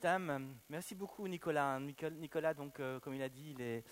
[0.00, 0.54] Thème.
[0.70, 1.80] Merci beaucoup Nicolas.
[1.80, 3.84] Nicolas, donc, euh, comme il a dit, il est,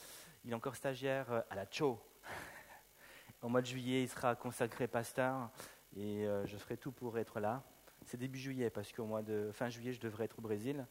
[0.44, 2.00] il est encore stagiaire euh, à la CHO.
[3.42, 5.50] Au mois de juillet, il sera consacré pasteur
[5.96, 7.62] et euh, je ferai tout pour être là.
[8.04, 10.86] C'est début juillet parce qu'au mois de fin juillet, je devrais être au Brésil.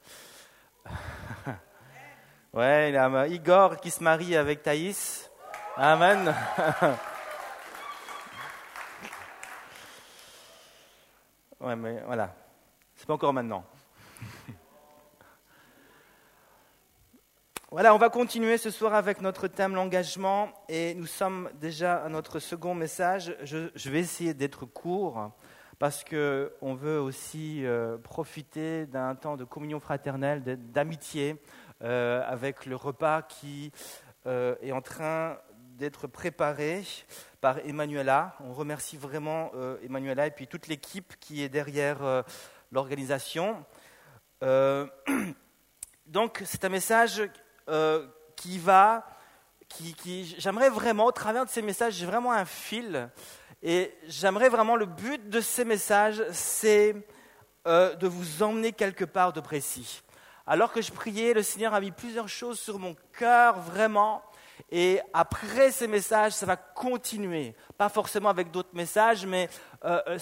[2.53, 5.31] ouais, il y a Igor qui se marie avec Thaïs.
[5.77, 6.27] Amen.
[11.61, 12.35] ouais, mais voilà,
[12.95, 13.65] c'est pas encore maintenant.
[17.71, 22.09] Voilà, on va continuer ce soir avec notre thème l'engagement et nous sommes déjà à
[22.09, 23.35] notre second message.
[23.41, 25.31] Je, vais essayer d'être court
[25.79, 31.41] parce qu'on veut aussi euh, profiter d'un temps de communion fraternelle, d'amitié
[31.81, 33.71] euh, avec le repas qui
[34.27, 35.39] euh, est en train
[35.79, 36.83] d'être préparé
[37.41, 38.35] par Emmanuela.
[38.41, 39.51] On remercie vraiment
[39.83, 42.23] Emmanuela et puis toute l'équipe qui est derrière
[42.71, 43.65] l'organisation.
[46.05, 47.23] donc c'est un message
[47.69, 48.05] euh,
[48.35, 49.05] qui va,
[49.67, 53.09] qui, j'aimerais vraiment, au travers de ces messages, j'ai vraiment un fil.
[53.63, 56.95] Et j'aimerais vraiment, le but de ces messages, c'est
[57.67, 60.01] euh, de vous emmener quelque part de précis.
[60.45, 64.21] Alors que je priais, le Seigneur a mis plusieurs choses sur mon cœur, vraiment.
[64.71, 67.55] Et après ces messages, ça va continuer.
[67.77, 69.49] Pas forcément avec d'autres messages, mais
[69.83, 70.19] euh,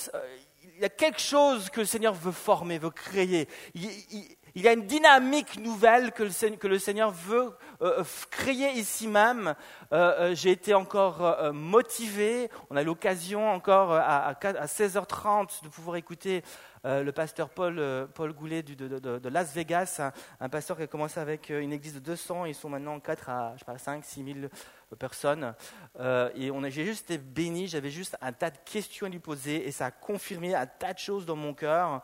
[0.64, 3.50] il y a quelque chose que le Seigneur veut former, veut créer.
[3.74, 9.08] il, il y a une dynamique nouvelle que le, Seigneur veut euh, euh, créer ici
[9.08, 9.56] même.
[9.92, 12.50] Euh, j'ai été encore motivé.
[12.70, 16.44] On a l'occasion encore à, 16h30 de pouvoir écouter
[16.84, 20.02] le pasteur Paul, Paul Goulet de, Las Vegas,
[20.40, 22.46] un, pasteur qui a commencé avec une église de 200.
[22.46, 24.38] Ils sont maintenant 4 à je sais pas, 5, 6 000
[24.96, 25.54] personne.
[26.00, 29.20] Euh, et on j'ai juste été béni, j'avais juste un tas de questions à lui
[29.20, 32.02] poser et ça a confirmé un tas de choses dans mon cœur.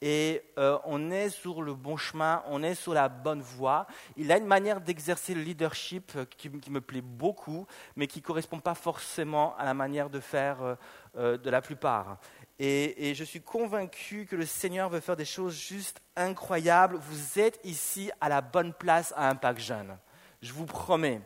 [0.00, 3.86] Et euh, on est sur le bon chemin, on est sur la bonne voie.
[4.16, 8.58] Il a une manière d'exercer le leadership qui, me plaît beaucoup, mais qui ne correspond
[8.58, 10.76] pas forcément à la manière de faire
[11.16, 12.18] euh, de la plupart.
[12.62, 16.96] Et, je suis convaincu que le Seigneur veut faire des choses juste incroyables.
[16.96, 19.96] Vous êtes ici à la bonne place à Impact Jeune.
[20.42, 21.22] Je vous promets.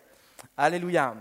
[0.56, 1.16] Alléluia.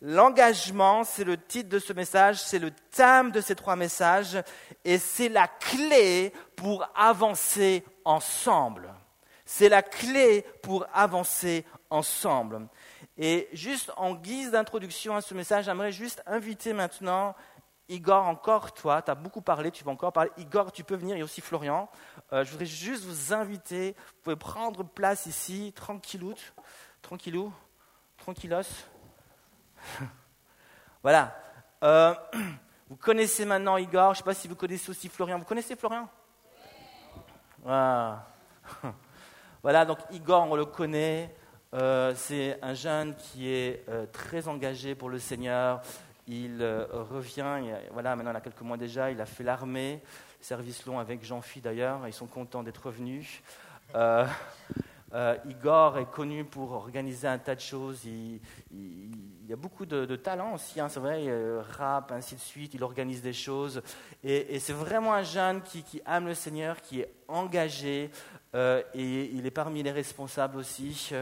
[0.00, 4.36] L'engagement, c'est le titre de ce message, c'est le thème de ces trois messages,
[4.84, 8.92] et c'est la clé pour avancer ensemble.
[9.46, 12.66] C'est la clé pour avancer ensemble.
[13.16, 17.36] Et juste en guise d'introduction à ce message, j'aimerais juste inviter maintenant
[17.88, 20.30] Igor, encore toi, tu as beaucoup parlé, tu vas encore parler.
[20.38, 21.90] Igor, tu peux venir, et aussi Florian.
[22.32, 26.34] Euh, je voudrais juste vous inviter, vous pouvez prendre place ici, tranquillou,
[27.02, 27.52] tranquillou
[28.16, 28.62] tranquillos.
[31.02, 31.36] voilà.
[31.82, 32.14] Euh,
[32.88, 34.14] vous connaissez maintenant Igor.
[34.14, 35.38] Je ne sais pas si vous connaissez aussi Florian.
[35.38, 36.08] Vous connaissez Florian?
[37.62, 38.26] Voilà.
[39.62, 41.34] voilà, donc Igor, on le connaît.
[41.74, 45.82] Euh, c'est un jeune qui est très engagé pour le Seigneur.
[46.26, 47.44] Il revient,
[47.92, 50.02] voilà, maintenant il a quelques mois déjà, il a fait l'armée,
[50.40, 53.42] service long avec Jean-Phi d'ailleurs, ils sont contents d'être revenus.
[55.14, 58.04] Euh, Igor est connu pour organiser un tas de choses.
[58.04, 58.40] Il,
[59.48, 62.74] y a beaucoup de, talent aussi, hein, c'est vrai, euh, rap, ainsi de suite.
[62.74, 63.80] Il organise des choses.
[64.24, 68.10] Et, c'est vraiment un jeune qui, aime le Seigneur, qui est engagé.
[68.56, 71.12] Euh, et il est parmi les responsables aussi.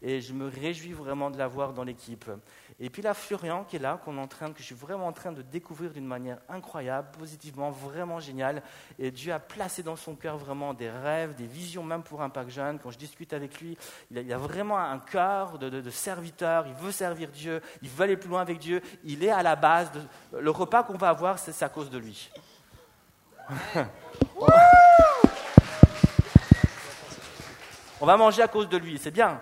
[0.00, 2.30] Et je me réjouis vraiment de l'avoir dans l'équipe.
[2.78, 5.08] Et puis là, Florian qui est là, qu'on est en train, que je suis vraiment
[5.08, 8.62] en train de découvrir d'une manière incroyable, positivement, vraiment géniale.
[8.98, 12.30] Et Dieu a placé dans son cœur vraiment des rêves, des visions, même pour un
[12.30, 12.78] Pâques jeune.
[12.78, 13.76] Quand je discute avec lui,
[14.12, 16.66] il a, vraiment un cœur de, serviteur.
[16.68, 17.60] Il veut servir Dieu.
[17.82, 18.80] Il veut aller plus loin avec Dieu.
[19.02, 19.90] Il est à la base.
[19.90, 22.30] De, le repas qu'on va avoir, c'est à cause de lui.
[28.00, 29.40] On va manger à cause de lui, c'est bien.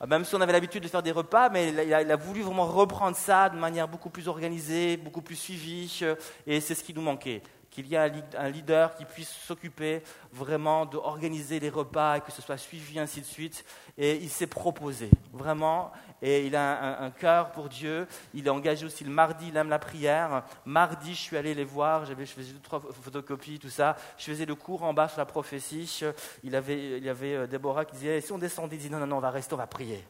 [0.00, 2.66] Ah, même si on avait l'habitude de faire des repas, mais il a, voulu vraiment
[2.66, 6.14] reprendre ça de manière beaucoup plus organisée, beaucoup plus suivie, euh,
[6.46, 7.42] et c'est ce qui nous manquait.
[7.68, 12.40] Qu'il y ait un leader qui puisse s'occuper vraiment d'organiser les repas et que ce
[12.40, 13.64] soit suivi, ainsi de suite.
[13.96, 18.06] Et il s'est proposé, vraiment, et il a un, cœur pour Dieu.
[18.34, 20.44] Il est engagé aussi le mardi, il aime la prière.
[20.64, 23.96] Mardi, je suis allé les voir, je faisais deux, trois photocopies, tout ça.
[24.16, 26.02] Je faisais le cours en bas sur la prophétie.
[26.42, 28.98] Il, avait, il y avait euh, Déborah qui disait, si on descendait, il dit, non,
[28.98, 30.04] non, non, on va rester, on va prier.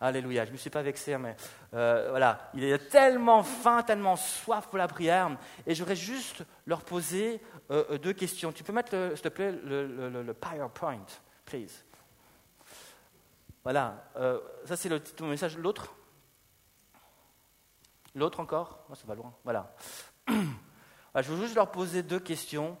[0.00, 0.44] Alléluia.
[0.44, 1.36] Je ne me suis pas vexé, mais
[1.74, 2.50] euh, voilà.
[2.54, 5.30] Il est tellement faim, tellement soif pour la prière.
[5.66, 8.52] Et j'aurais juste leur poser euh, deux questions.
[8.52, 11.06] Tu peux mettre, s'il te plaît, le, le PowerPoint,
[11.44, 11.87] please?
[13.64, 15.56] Voilà, euh, ça c'est le titre de mon message.
[15.58, 15.94] L'autre?
[18.14, 18.84] L'autre encore?
[18.90, 19.34] Oh, Ça va loin.
[19.44, 19.74] Voilà.
[20.28, 22.76] Je veux juste leur poser deux questions.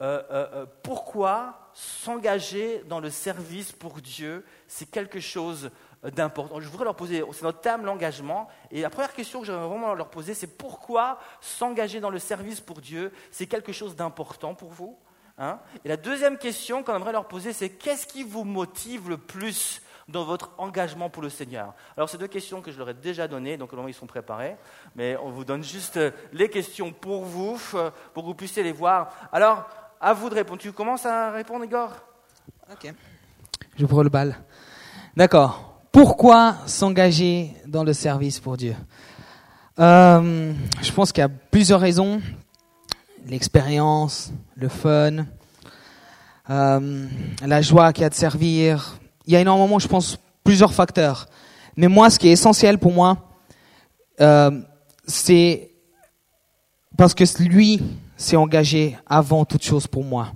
[0.00, 5.70] euh, euh, pourquoi s'engager dans le service pour Dieu, c'est quelque chose
[6.02, 6.58] d'important?
[6.60, 8.48] Je voudrais leur poser, c'est notre thème, l'engagement.
[8.70, 12.60] Et la première question que j'aimerais vraiment leur poser, c'est pourquoi s'engager dans le service
[12.60, 14.98] pour Dieu, c'est quelque chose d'important pour vous
[15.38, 15.60] hein?
[15.84, 19.82] Et la deuxième question qu'on aimerait leur poser, c'est qu'est-ce qui vous motive le plus
[20.08, 23.28] dans votre engagement pour le Seigneur Alors, ces deux questions que je leur ai déjà
[23.28, 24.56] données, donc ils sont préparés,
[24.96, 25.98] mais on vous donne juste
[26.32, 27.58] les questions pour vous,
[28.14, 29.10] pour que vous puissiez les voir.
[29.32, 29.66] Alors,
[30.02, 30.60] à vous de répondre.
[30.60, 31.90] Tu commences à répondre, Igor?
[32.70, 32.92] Ok.
[33.76, 34.36] Je prends le bal.
[35.16, 35.80] D'accord.
[35.92, 38.74] Pourquoi s'engager dans le service pour Dieu?
[39.78, 40.52] Euh,
[40.82, 42.20] Je pense qu'il y a plusieurs raisons.
[43.26, 45.24] L'expérience, le fun,
[46.50, 47.06] euh,
[47.46, 48.98] la joie qu'il y a de servir.
[49.26, 51.26] Il y a énormément, je pense, plusieurs facteurs.
[51.76, 53.16] Mais moi, ce qui est essentiel pour moi,
[54.20, 54.50] euh,
[55.06, 55.70] c'est
[56.96, 57.80] parce que lui
[58.16, 60.28] s'est engagé avant toute chose pour moi.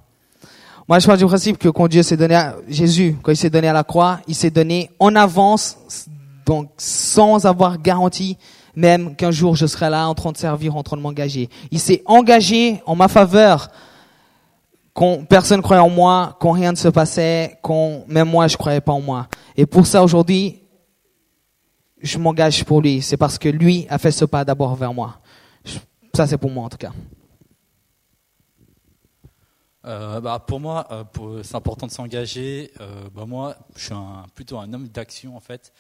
[0.88, 3.50] Moi, je pars du principe que quand Dieu s'est donné à Jésus, quand il s'est
[3.50, 5.76] donné à la croix, il s'est donné en avance,
[6.46, 8.38] donc sans avoir garanti
[8.76, 11.48] même qu'un jour je serai là en train de servir, en train de m'engager.
[11.70, 13.70] Il s'est engagé en ma faveur
[14.96, 18.80] quand personne croyait en moi, quand rien ne se passait, quand même moi je croyais
[18.80, 19.28] pas en moi.
[19.54, 20.62] Et pour ça aujourd'hui,
[22.00, 23.02] je m'engage pour lui.
[23.02, 25.20] C'est parce que lui a fait ce pas d'abord vers moi.
[26.14, 26.92] Ça c'est pour moi en tout cas.
[29.84, 32.72] Euh, bah, pour moi, euh, c'est important de s'engager.
[32.80, 33.94] Euh, bah, moi, je suis
[34.34, 35.74] plutôt un homme d'action en fait.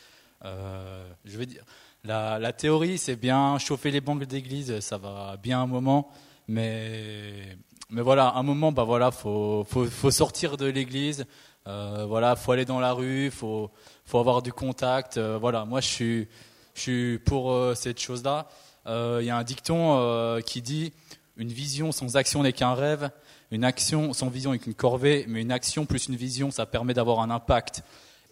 [0.44, 1.64] je vais dire,
[2.04, 6.10] la, la théorie, c'est bien chauffer les banques d'église, ça va bien un moment,
[6.46, 7.56] mais
[7.90, 11.26] mais voilà, un moment, bah voilà, faut faut, faut sortir de l'église.
[11.64, 13.70] voilà, faut aller dans la rue, faut
[14.04, 15.18] faut avoir du contact.
[15.18, 16.28] voilà, moi je suis
[16.74, 18.48] je suis pour cette chose-là.
[18.86, 20.92] Il y a un dicton qui dit
[21.36, 23.10] une vision sans action n'est qu'un rêve
[23.50, 26.94] une action sans vision est une corvée, mais une action plus une vision, ça permet
[26.94, 27.82] d'avoir un impact.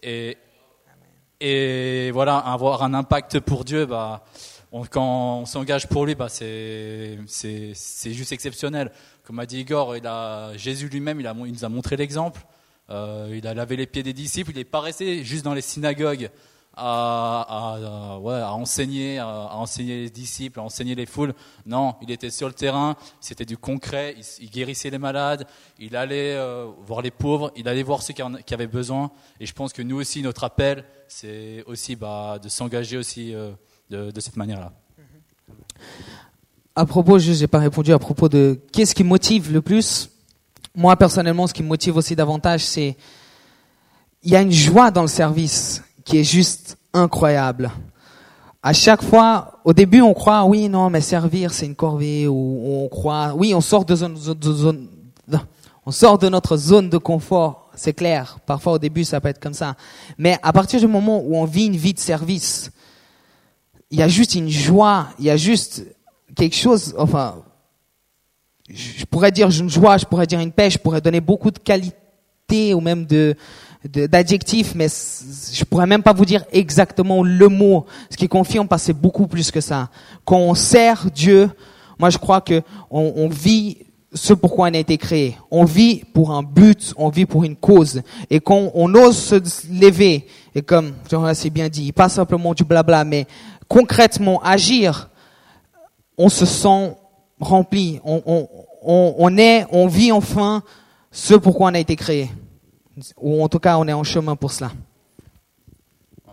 [0.03, 0.37] Et,
[1.39, 4.25] et voilà, avoir un impact pour Dieu, bah,
[4.89, 7.17] quand on s'engage pour lui, bah, c'est
[8.05, 8.91] juste exceptionnel.
[9.23, 9.95] Comme a dit Igor,
[10.57, 12.41] Jésus lui-même, il, nous a montré l'exemple.
[12.89, 15.61] Euh, il a lavé les pieds des disciples, il n'est pas resté juste dans les
[15.61, 16.29] synagogues
[16.77, 21.33] à, enseigner, à, enseigner les disciples, à enseigner les foules.
[21.65, 25.47] Non, il était sur le terrain, c'était du concret, il, guérissait les malades,
[25.79, 29.11] il allait euh, voir les pauvres, il allait voir ceux qui, qui, avaient besoin.
[29.39, 33.51] Et je pense que nous aussi, notre appel, c'est aussi bah, de s'engager aussi euh,
[33.89, 34.71] de, cette manière-là.
[36.75, 40.09] À propos, je n'ai pas répondu à propos de qu'est-ce qui motive le plus.
[40.75, 42.97] Moi, personnellement, ce qui me motive aussi davantage, c'est
[44.23, 47.71] il y a une joie dans le service qui est juste incroyable.
[48.61, 52.83] À chaque fois, au début, on croit, oui, non, mais servir, c'est une corvée, ou
[52.83, 54.87] on croit, oui, on sort de, zone, de zone,
[55.85, 58.39] on sort de notre zone de confort, c'est clair.
[58.47, 59.75] Parfois, au début, ça peut être comme ça.
[60.17, 62.71] Mais à partir du moment où on vit une vie de service,
[63.95, 65.85] il y a juste une joie, il y a juste
[66.35, 67.35] quelque chose, enfin,
[68.69, 71.59] je pourrais dire une joie, je pourrais dire une paix, je pourrais donner beaucoup de
[71.59, 73.37] qualité ou même de,
[73.85, 77.85] d'adjectifs, mais je pourrais même pas vous dire exactement le mot.
[78.09, 79.89] Ce qui confirme parce que c'est beaucoup plus que ça.
[80.25, 81.49] Quand on sert Dieu,
[81.97, 83.77] moi je crois que on, vit
[84.13, 85.37] ce pourquoi on a été créé.
[85.51, 88.01] On vit pour un but, on vit pour une cause.
[88.29, 89.35] Et quand on ose se
[89.71, 90.91] lever, et comme
[91.33, 93.25] c'est bien dit, pas simplement du blabla, mais
[93.67, 95.09] concrètement agir,
[96.17, 96.95] on se sent
[97.39, 97.99] rempli.
[98.03, 100.63] On, est, on vit enfin
[101.11, 102.29] ce pourquoi on a été créé
[103.17, 104.71] ou en tout cas on est en chemin pour cela.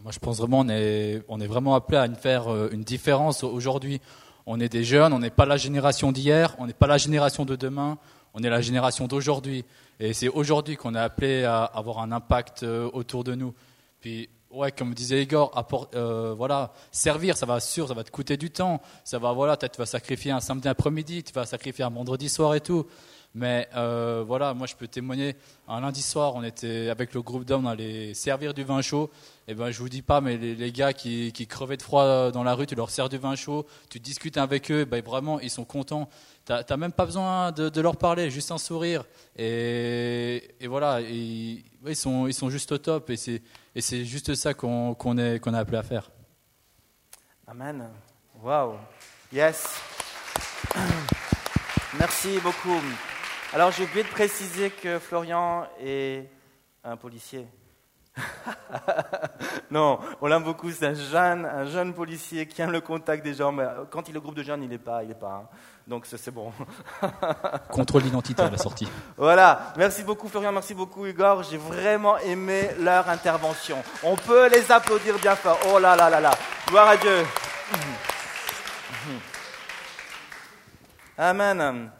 [0.03, 3.45] Moi je pense vraiment on est, on est vraiment appelé à faire euh, une différence
[3.45, 4.01] aujourd'hui.
[4.47, 7.45] On est des jeunes, on n'est pas la génération d'hier, on n'est pas la génération
[7.45, 7.99] de demain,
[8.35, 9.65] on est la génération d'aujourd'hui.
[10.01, 13.55] Et c'est aujourd'hui qu'on est appelé à avoir un impact euh, autour de nous.
[14.01, 15.53] Puis ouais, comme disait Igor,
[15.95, 18.81] euh, voilà, servir, ça va sûr, ça va te coûter du temps.
[19.05, 22.29] Ça va, voilà, peut-être tu vas sacrifier un samedi après-midi, tu vas sacrifier un vendredi
[22.29, 22.87] soir et tout.
[23.35, 25.37] Mais euh, voilà, moi je peux témoigner.
[25.67, 29.11] Un lundi soir, on était avec le groupe d'hommes, on allait servir du vin chaud.
[29.49, 32.45] Et ben je vous dis pas, mais les, gars qui, qui, crevaient de froid dans
[32.45, 35.51] la rue, tu leur sers du vin chaud, tu discutes avec eux, ben vraiment ils
[35.51, 36.11] sont contents.
[36.45, 39.05] Tu n'as même pas besoin de, leur parler, juste un sourire.
[39.37, 43.11] Et, voilà, ils, sont, juste au top.
[43.11, 46.11] Et c'est juste ça qu'on qu'on a appelé à faire.
[47.47, 47.89] Amen.
[48.43, 48.77] Wow.
[49.33, 49.81] Yes.
[51.99, 52.81] Merci beaucoup.
[53.53, 56.27] Alors j'ai oublié de préciser que Florian est
[56.83, 57.47] un policier.
[59.71, 60.71] non, on l'aime beaucoup.
[60.71, 63.53] C'est un jeune, un jeune policier qui aime le contact des gens.
[63.53, 65.43] Mais quand il est au groupe de jeunes, il n'est pas, il est pas.
[65.45, 65.57] Hein.
[65.87, 66.53] Donc c'est bon.
[67.71, 68.89] Contrôle d'identité à la sortie.
[69.17, 69.73] Voilà.
[69.77, 71.43] Merci beaucoup Florian, merci beaucoup Igor.
[71.43, 73.83] J'ai vraiment aimé leur intervention.
[74.03, 75.59] On peut les applaudir bien fort.
[75.73, 76.31] Oh là là là là.
[76.69, 77.25] Gloire à Dieu.
[81.19, 81.91] Amen.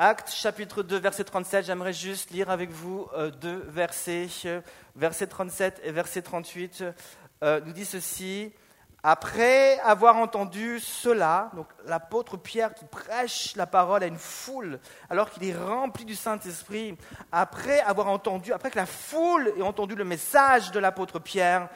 [0.00, 4.28] Acte chapitre 2, verset 37, j'aimerais juste lire avec vous euh, deux versets.
[4.94, 6.84] Verset 37 et verset 38
[7.42, 8.52] euh, nous dit ceci.
[9.02, 14.78] Après avoir entendu cela, donc l'apôtre Pierre qui prêche la parole à une foule,
[15.10, 16.96] alors qu'il est rempli du Saint-Esprit,
[17.32, 21.68] après avoir entendu, après que la foule ait entendu le message de l'apôtre Pierre,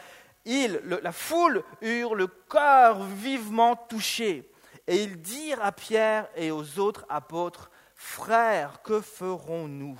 [0.44, 4.48] il, la foule eurent le cœur vivement touché,
[4.86, 7.71] et ils dirent à Pierre et aux autres apôtres,
[8.04, 9.98] Frères, que ferons-nous?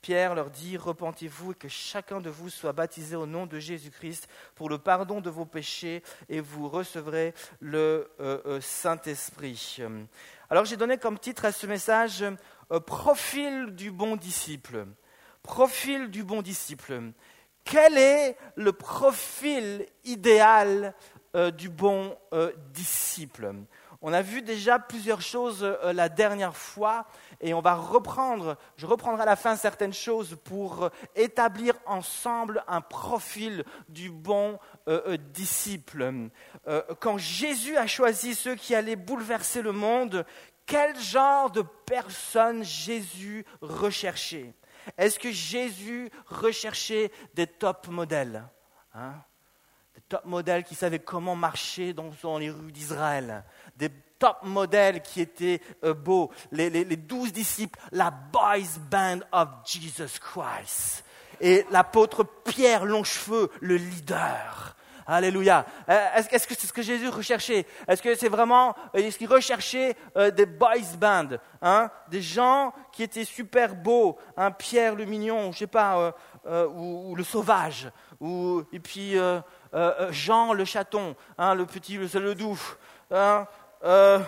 [0.00, 4.26] Pierre leur dit, Repentez-vous et que chacun de vous soit baptisé au nom de Jésus-Christ
[4.54, 9.78] pour le pardon de vos péchés et vous recevrez le euh, euh, Saint-Esprit.
[10.48, 12.24] Alors j'ai donné comme titre à ce message
[12.72, 14.86] euh, Profil du bon disciple.
[15.42, 17.12] Profil du bon disciple.
[17.64, 20.94] Quel est le profil idéal
[21.58, 22.16] du bon
[22.72, 23.54] disciple?
[24.02, 27.06] On a vu déjà plusieurs choses euh, la dernière fois
[27.40, 32.64] et on va reprendre, je reprendrai à la fin certaines choses pour euh, établir ensemble
[32.66, 36.28] un profil du bon euh, disciple.
[36.98, 40.26] quand Jésus a choisi ceux qui allaient bouleverser le monde,
[40.66, 44.52] quel genre de personnes Jésus recherchait?
[44.98, 48.44] Est-ce que Jésus recherchait des top modèles
[48.94, 49.14] hein?
[49.94, 53.44] Des top modèles qui savaient comment marcher dans les rues d'Israël,
[53.76, 53.90] des
[54.22, 61.04] top modèles qui étaient euh, beaux, les, douze disciples, la boys band of Jesus Christ.
[61.40, 64.76] Et l'apôtre Pierre Longcheveux, le leader.
[65.08, 65.66] Alléluia.
[65.88, 67.66] Euh, est-ce que c'est ce que Jésus recherchait?
[67.88, 69.96] Est-ce que c'est vraiment, euh, est-ce qu'il recherchait
[70.36, 71.90] des boys band, hein?
[72.08, 76.14] Des gens qui étaient super beaux, hein, Pierre le mignon, je sais pas,
[76.46, 79.16] ou, le sauvage, ou et puis
[80.10, 82.60] Jean le chaton, hein, le petit, le, le doux,
[83.84, 84.18] euh,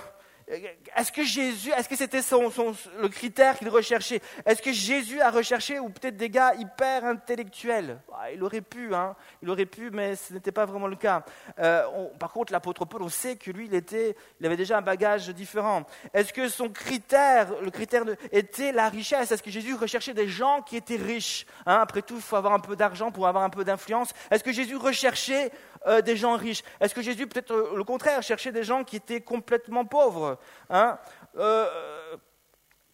[0.47, 2.53] est-ce que Jésus, est-ce que c'était son,
[3.01, 4.21] le critère qu'il recherchait?
[4.45, 7.99] Est-ce que Jésus a recherché ou peut-être des gars hyper intellectuels?
[8.11, 11.25] Bah, Il aurait pu, hein, il aurait pu, mais ce n'était pas vraiment le cas.
[11.59, 11.85] Euh,
[12.19, 15.31] par contre, l'apôtre Paul, on sait que lui, il, était, il avait déjà un bagage
[15.31, 15.85] différent.
[16.13, 19.33] Est-ce que son critère, le critère était la richesse?
[19.33, 21.79] Est-ce que Jésus recherchait des gens qui étaient riches hein?
[21.81, 24.13] Après tout, il faut avoir un peu d'argent pour avoir un peu d'influence.
[24.31, 25.51] Est-ce que Jésus recherchait
[25.87, 26.63] euh, des gens riches.
[26.81, 30.39] Est-ce que Jésus, peut-être euh, le contraire, cherchait des gens qui étaient complètement pauvres
[30.71, 30.99] hein?
[31.37, 32.17] Euh,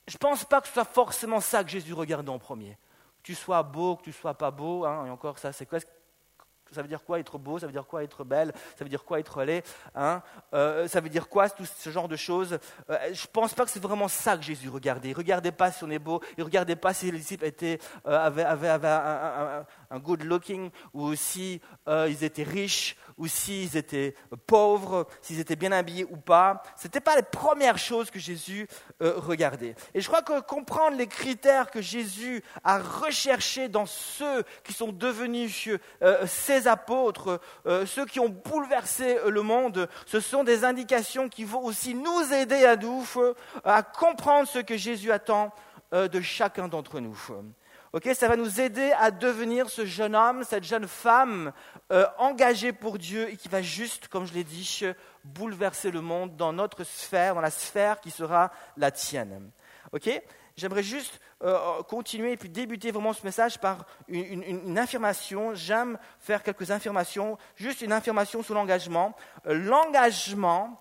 [0.06, 2.76] Je ne pense pas que ce soit forcément ça que Jésus regardait en premier.
[3.18, 6.88] Que tu sois beau, que tu sois pas beau, hein, et encore ça, ça veut
[6.88, 7.58] dire quoi être beau?
[7.58, 8.52] Ça veut dire quoi être belle?
[8.76, 9.62] Ça veut dire quoi être laid?
[9.94, 10.22] Hein?
[10.52, 12.58] Ça veut dire quoi tout ce genre de choses?
[12.88, 15.08] Je ne pense pas que c'est vraiment ça que Jésus regardait.
[15.08, 17.44] Il ne regardait pas si on est beau, il ne regardait pas si les disciples
[17.44, 19.66] étaient, avaient, un
[19.98, 24.14] good looking, ou si euh, ils étaient riches, ou s'ils étaient
[24.46, 26.62] pauvres, s'ils étaient bien habillés ou pas.
[26.76, 28.66] Ce n'était pas les premières choses que Jésus
[29.02, 29.74] euh, regardait.
[29.94, 34.92] Et je crois que comprendre les critères que Jésus a recherchés dans ceux qui sont
[34.92, 35.68] devenus
[36.02, 37.40] euh, ses apôtres,
[37.86, 42.64] ceux qui ont bouleversé le monde, ce sont des indications qui vont aussi nous aider
[42.64, 43.04] à nous
[43.64, 45.52] à comprendre ce que Jésus attend
[45.92, 47.18] de chacun d'entre nous
[48.14, 51.52] ça va nous aider à devenir ce jeune homme, cette jeune femme
[51.90, 54.82] euh, engagée pour Dieu et qui va juste, comme je l'ai dit,
[55.24, 59.50] bouleverser le monde dans notre sphère, dans la sphère qui sera la tienne.
[60.56, 65.54] J'aimerais juste euh, continuer et puis débuter vraiment ce message par une, affirmation.
[65.54, 69.16] J'aime faire quelques affirmations, juste une affirmation sur l'engagement.
[69.46, 70.78] Euh, l'engagement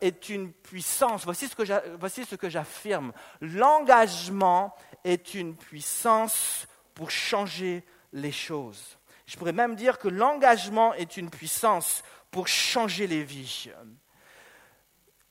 [0.00, 1.24] est une puissance.
[1.24, 3.12] Voici ce que j'affirme.
[3.40, 8.98] L'engagement est une puissance pour changer les choses.
[9.26, 13.70] Je pourrais même dire que l'engagement est une puissance pour changer les vies.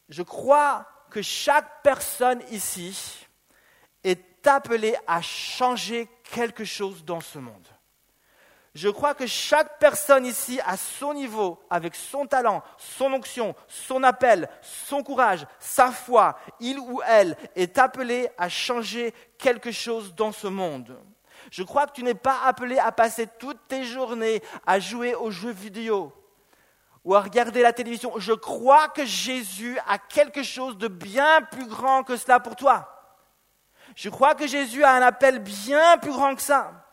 [0.09, 3.25] Je crois que chaque personne ici
[4.03, 7.67] est appelée à changer quelque chose dans ce monde.
[8.77, 14.03] Je crois que chaque personne ici, à son niveau, avec son talent, son onction, son
[14.03, 20.31] appel, son courage, sa foi, il ou elle est appelé à changer quelque chose dans
[20.31, 20.95] ce monde.
[21.49, 25.31] Je crois que tu n'es pas appelé à passer toutes tes journées à jouer aux
[25.31, 26.13] jeux vidéo
[27.03, 28.13] ou à regarder la télévision.
[28.17, 33.15] Je crois que Jésus a quelque chose de bien plus grand que cela pour toi.
[33.95, 36.86] Je crois que Jésus a un appel bien plus grand que ça.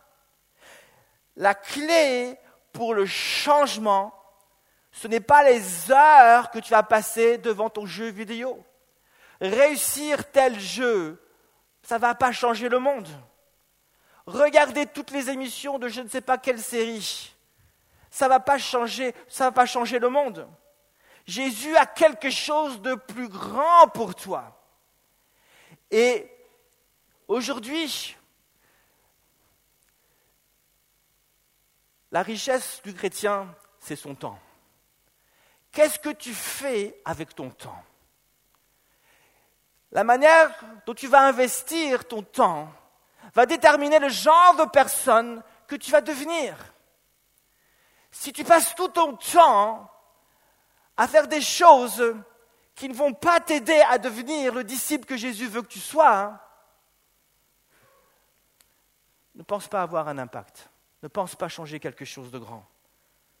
[1.35, 2.37] La clé
[2.71, 4.13] pour le changement,
[4.91, 8.63] ce n'est pas les heures que tu vas passer devant ton jeu vidéo.
[9.41, 11.21] Réussir tel jeu,
[11.83, 13.07] ça ne va pas changer le monde.
[14.25, 17.35] Regarder toutes les émissions de je ne sais pas quelle série,
[18.09, 20.47] ça ne va pas changer, ça va pas changer le monde.
[21.27, 24.57] Jésus a quelque chose de plus grand pour toi.
[25.91, 26.31] Et
[27.27, 28.15] aujourd'hui,
[32.11, 34.39] la richesse du chrétien, c'est son temps.
[35.71, 37.83] Qu'est-ce que tu fais avec ton temps?
[39.91, 40.51] La manière
[40.85, 42.71] dont tu vas investir ton temps
[43.33, 46.55] va déterminer le genre de personne que tu vas devenir.
[48.11, 49.91] Si tu passes tout ton temps
[50.95, 52.15] à faire des choses
[52.73, 56.17] qui ne vont pas t'aider à devenir le disciple que Jésus veut que tu sois,
[56.17, 56.39] hein,
[59.35, 60.69] ne pense pas avoir un impact.
[61.03, 62.65] Ne pense pas changer quelque chose de grand.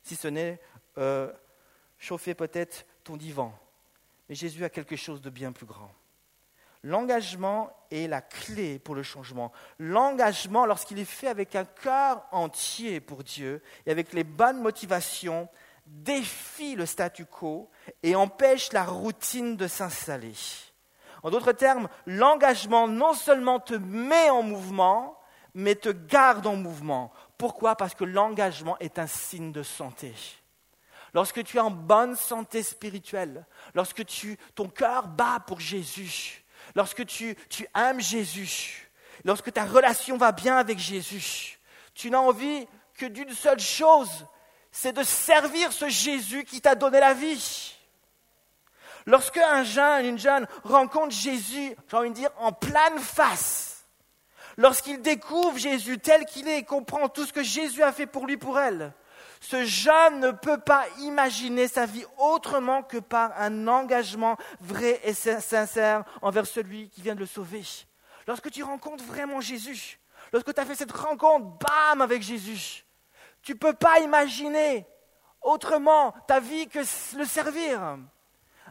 [0.03, 0.59] Si ce n'est
[0.97, 1.31] euh,
[1.97, 3.53] chauffer peut-être ton divan.
[4.29, 5.91] Mais Jésus a quelque chose de bien plus grand.
[6.83, 9.51] L'engagement est la clé pour le changement.
[9.79, 15.49] L'engagement, lorsqu'il est fait avec un cœur entier pour Dieu et avec les bonnes motivations,
[15.87, 17.69] défie le statu quo
[18.03, 20.33] et empêche la routine de s'installer.
[21.23, 25.19] En d'autres termes, l'engagement non seulement te met en mouvement,
[25.55, 27.11] mais te garde en mouvement.
[27.37, 27.75] Pourquoi?
[27.75, 30.13] Parce que l'engagement est un signe de santé.
[31.13, 36.43] Lorsque tu es en bonne santé spirituelle, lorsque tu, ton cœur bat pour Jésus,
[36.75, 37.37] lorsque tu,
[37.73, 38.91] aimes Jésus,
[39.23, 41.59] lorsque ta relation va bien avec Jésus,
[41.93, 44.25] tu n'as envie que d'une seule chose,
[44.71, 47.77] c'est de servir ce Jésus qui t'a donné la vie.
[49.05, 53.64] Lorsque un jeune, une jeune rencontre Jésus, j'ai envie de dire, en pleine face,
[54.57, 58.27] lorsqu'il découvre Jésus tel qu'il est et comprend tout ce que Jésus a fait pour
[58.27, 58.93] lui, pour elle,
[59.41, 65.13] ce jeune ne peut pas imaginer sa vie autrement que par un engagement vrai et
[65.13, 67.63] sincère envers celui qui vient de le sauver.
[68.27, 69.99] Lorsque tu rencontres vraiment Jésus,
[70.33, 72.85] lorsque tu as fait cette rencontre, bam, avec Jésus,
[73.43, 74.87] tu ne peux pas imaginer
[75.41, 76.79] autrement ta vie que
[77.17, 77.97] le servir.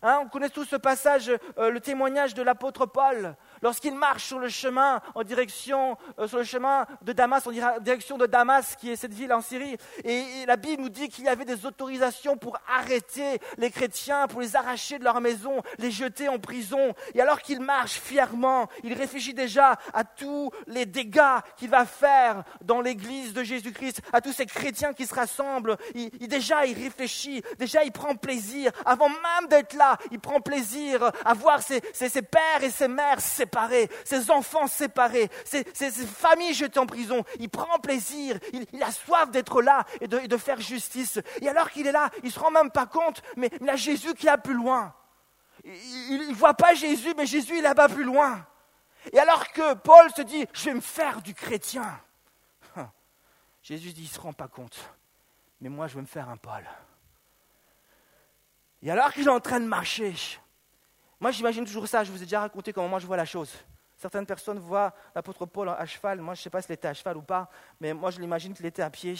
[0.02, 4.38] Hein, on connaît tous ce passage, euh, le témoignage de l'apôtre Paul, lorsqu'il marche sur
[4.38, 9.14] le chemin euh, sur le chemin de Damas, en direction de Damas, qui est cette
[9.14, 9.76] ville en Syrie.
[10.04, 14.40] Et, la Bible nous dit qu'il y avait des autorisations pour arrêter les chrétiens, pour
[14.40, 16.94] les arracher de leur maison, les jeter en prison.
[17.14, 22.44] Et alors qu'il marche fièrement, il réfléchit déjà à tous les dégâts qu'il va faire
[22.62, 25.76] dans l'église de Jésus-Christ, à tous ces chrétiens qui se rassemblent.
[25.94, 28.70] Il, déjà, il réfléchit, déjà, il prend plaisir.
[28.84, 33.20] Avant même d'être là, il prend plaisir à voir ses, ses pères et ses mères
[33.20, 35.64] séparés ses enfants séparés, ses,
[36.06, 37.24] familles jetées en prison.
[37.38, 41.20] Il prend plaisir, il, a soif d'être là et de, faire justice.
[41.40, 43.76] Et alors qu'il est là, il ne se rend même pas compte, mais il a
[43.76, 44.94] Jésus qui est plus loin.
[45.64, 48.46] Il ne voit pas Jésus, mais Jésus est là-bas plus loin.
[49.12, 52.00] Et alors que Paul se dit, je vais me faire du chrétien.
[53.62, 54.76] Jésus dit, il ne se rend pas compte.
[55.60, 56.64] Mais moi, je vais me faire un Paul.
[58.84, 60.14] Et alors qu'il est en train de marcher,
[61.18, 62.04] moi, j'imagine toujours ça.
[62.04, 63.50] Je vous ai déjà raconté comment moi je vois la chose.
[64.04, 66.20] Certaines personnes voient l'apôtre Paul à cheval.
[66.20, 67.48] Moi, je ne sais pas s'il était à cheval ou pas,
[67.80, 69.14] mais moi, je l'imagine qu'il était à pied.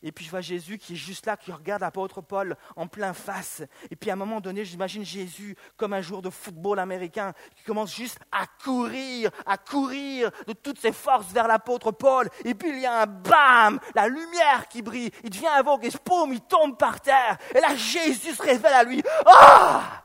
[0.00, 3.12] Et puis, je vois Jésus qui est juste là, qui regarde l'apôtre Paul en plein
[3.14, 3.64] face.
[3.90, 7.64] Et puis, à un moment donné, j'imagine Jésus comme un joueur de football américain qui
[7.64, 12.28] commence juste à courir, à courir de toutes ses forces vers l'apôtre Paul.
[12.44, 15.10] Et puis, il y a un bam, la lumière qui brille.
[15.24, 17.38] Il devient aveugle et boum, il tombe par terre.
[17.56, 19.02] Et là, Jésus se révèle à lui.
[19.26, 20.04] Ah!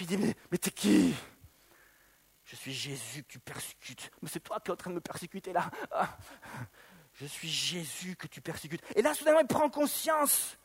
[0.00, 1.14] Il dit, mais, mais t'es qui?
[2.44, 4.10] Je suis Jésus que tu persécutes.
[4.22, 5.70] Mais c'est toi qui es en train de me persécuter là.
[5.92, 6.16] Ah.
[7.14, 8.82] Je suis Jésus que tu persécutes.
[8.96, 10.56] Et là, soudainement, il prend conscience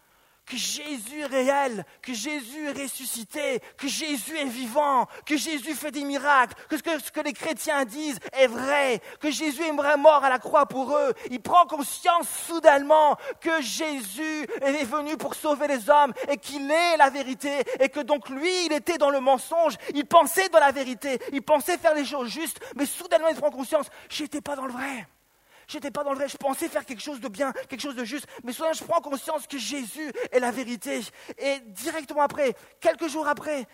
[0.45, 5.91] que Jésus est réel, que Jésus est ressuscité, que Jésus est vivant, que Jésus fait
[5.91, 10.29] des miracles, que ce que, les chrétiens disent est vrai, que Jésus est mort à
[10.29, 11.13] la croix pour eux.
[11.31, 16.97] Il prend conscience soudainement que Jésus est venu pour sauver les hommes et qu'il est
[16.97, 20.71] la vérité et que donc lui, il était dans le mensonge, il pensait dans la
[20.71, 24.65] vérité, il pensait faire les choses justes, mais soudainement il prend conscience, j'étais pas dans
[24.65, 25.07] le vrai.
[25.67, 28.03] J'étais pas dans le vrai, je pensais faire quelque chose de bien, quelque chose de
[28.03, 31.01] juste, mais soudain je prends conscience que Jésus est la vérité.
[31.37, 33.67] Et directement après, quelques jours après,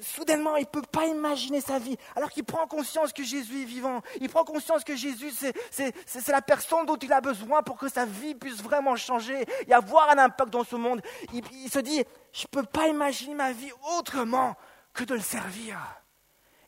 [0.00, 3.66] soudainement, il ne peut pas imaginer sa vie, alors qu'il prend conscience que Jésus est
[3.66, 4.02] vivant.
[4.20, 5.30] Il prend conscience que Jésus,
[5.70, 9.72] c'est la personne dont il a besoin pour que sa vie puisse vraiment changer et
[9.72, 11.00] avoir un impact dans ce monde.
[11.32, 12.02] Il, il se dit,
[12.32, 14.56] je ne peux pas imaginer ma vie autrement
[14.92, 15.78] que de le servir.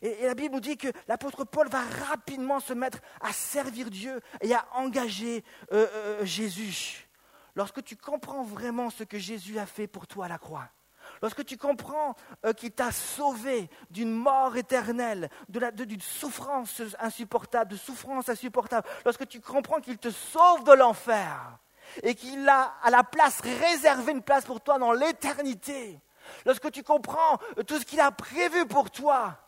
[0.01, 4.21] Et, la Bible nous dit que l'apôtre Paul va rapidement se mettre à servir Dieu
[4.41, 7.07] et à engager euh, euh, Jésus.
[7.55, 10.69] Lorsque tu comprends vraiment ce que Jésus a fait pour toi à la croix,
[11.21, 18.29] lorsque tu comprends euh, qu'il t'a sauvé d'une mort éternelle, d'une souffrance insupportable, de souffrance
[18.29, 21.57] insupportable, lorsque tu comprends qu'il te sauve de l'enfer
[22.03, 25.99] et qu'il a à la place réservé une place pour toi dans l'éternité,
[26.45, 29.46] lorsque tu comprends tout ce qu'il a prévu pour toi,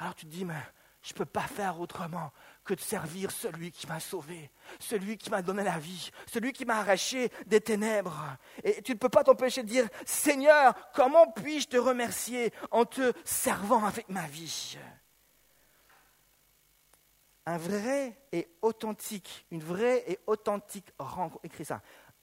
[0.00, 0.54] alors tu te dis, mais
[1.02, 2.32] je ne peux pas faire autrement
[2.64, 6.64] que de servir celui qui m'a sauvé, celui qui m'a donné la vie, celui qui
[6.64, 8.36] m'a arraché des ténèbres.
[8.64, 13.12] Et tu ne peux pas t'empêcher de dire, Seigneur, comment puis-je te remercier en te
[13.24, 14.78] servant avec ma vie?
[17.44, 21.40] Un vrai et authentique, une vraie et authentique rencontre,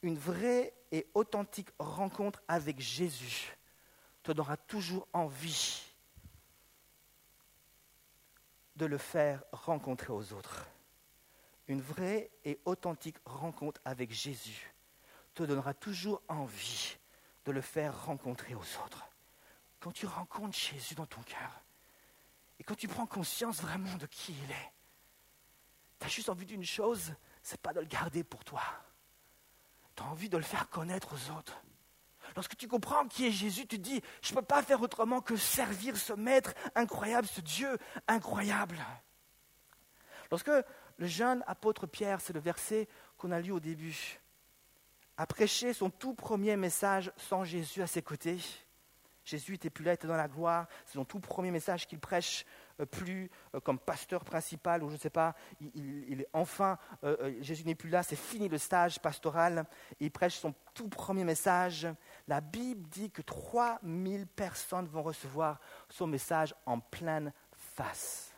[0.02, 3.56] une vraie et authentique rencontre avec Jésus
[4.24, 5.87] te donnera toujours envie
[8.78, 10.66] de le faire rencontrer aux autres.
[11.68, 14.74] Une vraie et authentique rencontre avec Jésus
[15.34, 16.98] te donnera toujours envie
[17.46, 19.06] de le faire rencontrer aux autres.
[19.80, 21.62] Quand tu rencontres Jésus dans ton cœur,
[22.60, 24.72] et quand tu prends conscience vraiment de qui il est,
[26.00, 27.14] tu as juste envie d'une chose,
[27.44, 28.62] c'est pas de le garder pour toi.
[29.96, 31.62] Tu as envie de le faire connaître aux autres.
[32.38, 35.36] Lorsque tu comprends qui est Jésus, tu dis, je ne peux pas faire autrement que
[35.36, 38.78] servir ce maître incroyable, ce Dieu incroyable.
[40.30, 40.52] Lorsque
[40.98, 44.20] le jeune apôtre Pierre, c'est le verset qu'on a lu au début,
[45.18, 48.38] a prêché son tout premier message sans Jésus à ses côtés,
[49.26, 50.68] Jésus n'était plus là, était dans la gloire.
[50.86, 52.46] C'est son tout premier message qu'il prêche
[52.86, 55.36] plus euh, comme pasteur principal, ou je ne sais pas,
[55.74, 59.66] il, est enfin, euh, Jésus n'est plus là, c'est fini le stage pastoral.
[60.00, 61.88] Il prêche son tout premier message.
[62.28, 65.60] La Bible dit que 3000 personnes vont recevoir
[65.90, 67.34] son message en pleine
[67.76, 68.32] face.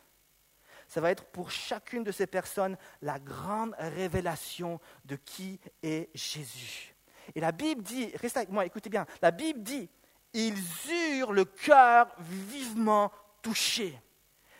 [0.88, 6.95] Ça va être pour chacune de ces personnes la grande révélation de qui est Jésus.
[7.36, 9.89] Et la Bible dit, restez avec moi, écoutez bien, la Bible dit
[10.34, 10.58] ils
[10.91, 13.99] eurent le cœur vivement touché.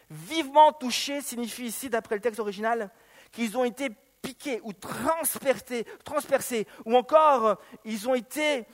[0.10, 2.90] Vivement touché signifie ici, d'après le texte original,
[3.32, 3.90] qu'ils ont été
[4.22, 8.66] piqués ou transpercés, transpercés ou encore ils ont été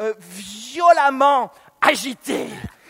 [0.00, 1.50] euh, violemment
[1.80, 2.48] agités.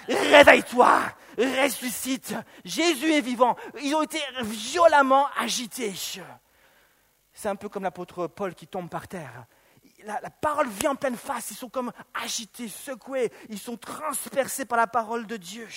[0.09, 1.01] Réveille-toi,
[1.39, 2.35] ressuscite,
[2.65, 3.57] Jésus est vivant.
[3.81, 5.95] Ils ont été violemment agités.
[7.33, 9.47] C'est un peu comme l'apôtre Paul qui tombe par terre
[10.05, 14.79] la, parole vient en pleine face, ils sont comme agités, secoués, ils sont transpercés par
[14.79, 15.69] la parole de Dieu.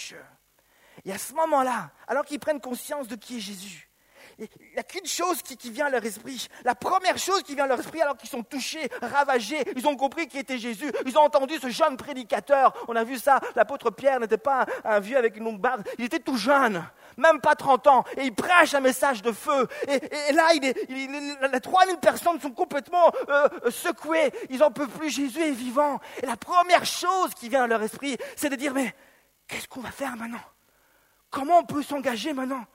[1.06, 3.90] Et à ce moment-là, alors qu'ils prennent conscience de qui est Jésus,
[4.38, 6.48] il n'y a qu'une chose qui, vient à leur esprit.
[6.64, 9.96] La première chose qui vient à leur esprit, alors qu'ils sont touchés, ravagés, ils ont
[9.96, 10.92] compris qui était Jésus.
[11.06, 12.74] Ils ont entendu ce jeune prédicateur.
[12.88, 13.40] On a vu ça.
[13.56, 15.84] L'apôtre Pierre n'était pas un, vieux avec une longue barbe.
[15.98, 16.84] Il était tout jeune
[17.18, 19.70] même pas 30 ans, et il prêche un message de feu.
[19.88, 25.12] Et, là, il est, les 3000 personnes sont complètement euh, secouées, ils n'en peuvent plus,
[25.12, 26.02] Jésus est vivant.
[26.22, 28.94] Et la première chose qui vient à leur esprit, c'est de dire, mais
[29.48, 30.42] qu'est-ce qu'on va faire maintenant?
[31.36, 32.66] Comment on peut s'engager maintenant?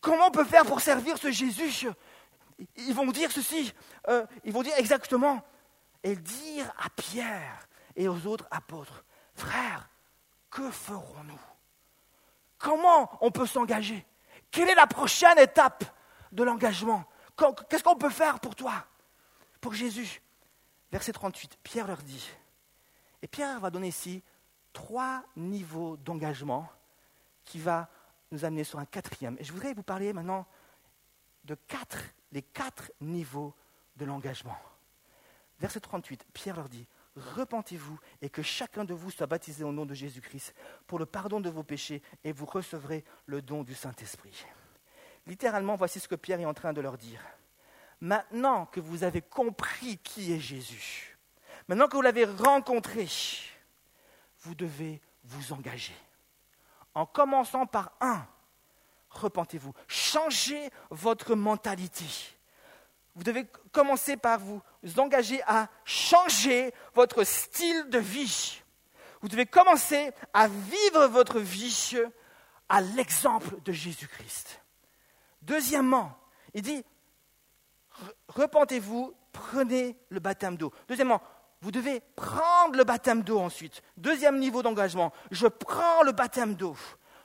[0.00, 1.86] Comment on peut faire pour servir ce Jésus?
[2.74, 3.72] Ils vont dire ceci,
[4.08, 5.40] euh, ils vont dire exactement,
[6.02, 9.04] et dire à Pierre et aux autres apôtres,
[9.36, 9.88] frères,
[10.50, 11.40] que ferons-nous?
[12.58, 14.04] Comment on peut s'engager?
[14.50, 15.84] Quelle est la prochaine étape
[16.32, 17.04] de l'engagement?
[17.70, 18.72] Qu'est-ce qu'on peut faire pour toi
[19.60, 20.20] Pour Jésus
[20.90, 22.28] Verset 38, Pierre leur dit,
[23.22, 24.20] et Pierre va donner ici
[24.72, 26.68] trois niveaux d'engagement
[27.44, 27.88] qui va
[28.30, 29.36] nous amener sur un quatrième.
[29.38, 30.46] Et je voudrais vous parler maintenant
[31.44, 31.98] de quatre,
[32.32, 33.54] les quatre niveaux
[33.96, 34.56] de l'engagement.
[35.60, 39.86] Verset 38, Pierre leur dit, repentez-vous et que chacun de vous soit baptisé au nom
[39.86, 40.54] de Jésus-Christ
[40.86, 44.44] pour le pardon de vos péchés et vous recevrez le don du Saint-Esprit.
[45.26, 47.22] Littéralement, voici ce que Pierre est en train de leur dire.
[48.00, 51.16] Maintenant que vous avez compris qui est Jésus,
[51.68, 53.08] maintenant que vous l'avez rencontré,
[54.40, 55.94] vous devez vous engager.
[56.94, 58.24] En commençant par un,
[59.10, 62.04] repentez-vous, changez votre mentalité.
[63.16, 64.60] Vous devez commencer par vous
[64.98, 68.60] engager à changer votre style de vie.
[69.20, 71.96] Vous devez commencer à vivre votre vie
[72.68, 74.60] à l'exemple de Jésus-Christ.
[75.42, 76.16] Deuxièmement,
[76.54, 76.84] il dit,
[78.28, 80.72] repentez-vous, prenez le baptême d'eau.
[80.88, 81.22] Deuxièmement,
[81.64, 83.80] vous devez prendre le baptême d'eau ensuite.
[83.96, 86.76] Deuxième niveau d'engagement, je prends le baptême d'eau.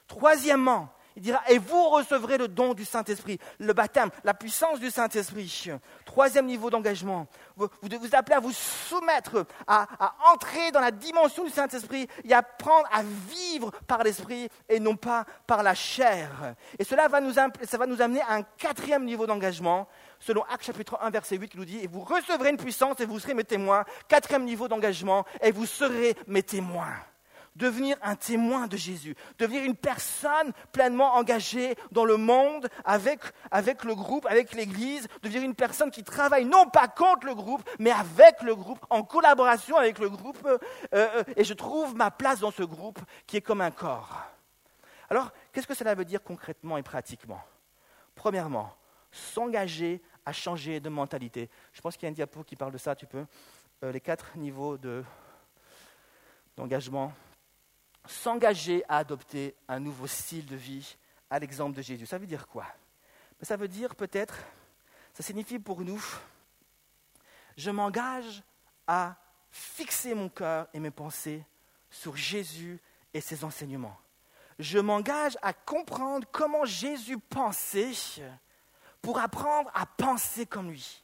[0.08, 4.90] Troisièmement, Il dira, et vous recevrez le don du Saint-Esprit, le baptême, la puissance du
[4.90, 5.72] Saint-Esprit.
[6.06, 9.86] Troisième niveau d'engagement, vous, vous vous appelez à vous soumettre, à,
[10.34, 15.26] entrer dans la dimension du Saint-Esprit et apprendre à vivre par l'Esprit et non pas
[15.46, 16.56] par la chair.
[16.80, 20.66] Et cela va nous, ça va nous amener à un quatrième niveau d'engagement, selon Actes
[20.66, 23.34] chapitre 1, verset 8, qui nous dit, et vous recevrez une puissance et vous serez
[23.34, 23.86] mes témoins.
[24.08, 26.94] Quatrième niveau d'engagement, et vous serez mes témoins.
[27.56, 33.20] Devenir un témoin de Jésus, devenir une personne pleinement engagée dans le monde, avec,
[33.52, 37.68] avec le groupe, avec l'Église, devenir une personne qui travaille non pas contre le groupe,
[37.80, 40.38] mais avec le groupe, en collaboration avec le groupe.
[40.46, 40.58] euh,
[40.94, 44.24] euh, et je trouve ma place dans ce groupe qui est comme un corps.
[45.10, 47.42] Alors, qu'est-ce que cela veut dire concrètement et pratiquement?
[48.16, 48.72] Premièrement,
[49.12, 51.50] s'engager à changer de mentalité.
[51.74, 53.26] Je pense qu'il y a un diapo qui parle de ça, tu peux.
[53.84, 55.04] Euh, les quatre niveaux de-
[56.56, 57.12] d'engagement.
[58.08, 60.96] S'engager à adopter un nouveau style de vie
[61.30, 62.06] à l'exemple de Jésus.
[62.06, 62.64] Ça veut dire quoi?
[63.40, 64.36] Ben, Ça veut dire peut-être,
[65.14, 66.04] ça signifie pour nous,
[67.58, 68.44] je m'engage
[68.88, 69.16] à
[69.50, 71.44] fixer mon cœur et mes pensées
[71.90, 72.80] sur Jésus
[73.14, 73.98] et ses enseignements.
[74.60, 77.94] Je m'engage à comprendre comment Jésus pensait
[79.02, 81.04] pour apprendre à penser comme lui.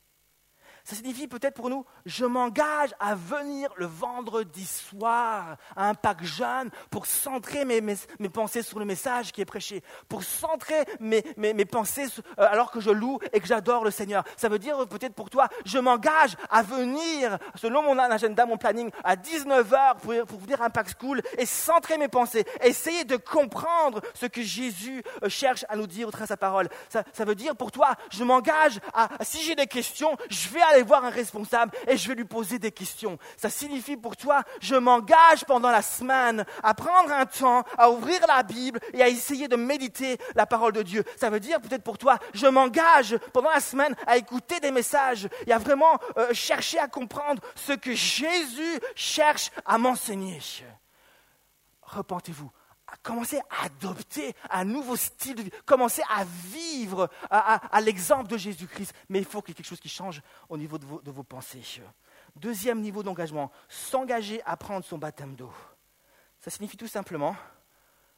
[0.87, 6.23] Ça signifie peut-être pour nous, je m'engage à venir le vendredi soir à un Pâques
[6.23, 10.85] jeune pour centrer mes, mes- mes pensées sur le message qui est prêché, pour centrer
[10.99, 12.05] mes, mes- pensées
[12.37, 14.23] euh, alors que je loue et que j'adore le Seigneur.
[14.37, 18.91] Ça veut dire peut-être pour toi, je m'engage à venir, selon mon agenda, mon planning,
[19.03, 23.15] à 19h pour, pour venir à un Pâques School et centrer mes pensées, essayer de
[23.17, 26.69] comprendre ce que Jésus euh, cherche à nous dire au travers de sa parole.
[26.89, 30.61] Ça, ça veut dire pour toi, je m'engage à, si j'ai des questions, je vais
[30.75, 33.17] aller voir un responsable et je vais lui poser des questions.
[33.37, 38.19] Ça signifie pour toi, je m'engage pendant la semaine à prendre un temps, à ouvrir
[38.27, 41.03] la Bible et à essayer de méditer la parole de Dieu.
[41.17, 45.27] Ça veut dire peut-être pour toi, je m'engage pendant la semaine à écouter des messages
[45.47, 50.39] et à vraiment euh, chercher à comprendre ce que Jésus cherche à m'enseigner.
[51.81, 52.51] Repentez-vous.
[53.03, 55.51] Commencez à adopter un nouveau style de vie.
[55.65, 58.93] Commencez à vivre à, l'exemple de Jésus-Christ.
[59.09, 61.63] Mais il faut qu'il y ait quelque chose qui change au niveau de vos, pensées.
[62.35, 65.53] Deuxième niveau d'engagement, s'engager à prendre son baptême d'eau.
[66.39, 67.35] Ça signifie tout simplement,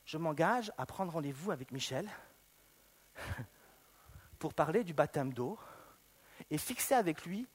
[0.05, 2.09] je m'engage à prendre rendez-vous avec Michel
[4.39, 5.57] pour parler du baptême d'eau
[6.49, 7.47] et fixer avec lui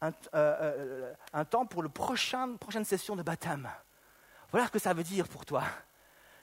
[0.00, 3.70] un, euh, euh, temps pour la prochaine session de baptême.
[4.50, 5.64] Voilà ce que ça veut dire pour toi.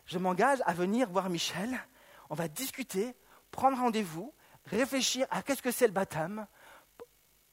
[0.09, 1.79] Je m'engage à venir voir Michel,
[2.31, 3.15] on va discuter,
[3.51, 4.33] prendre rendez-vous,
[4.65, 6.47] réfléchir à qu'est-ce que c'est le baptême,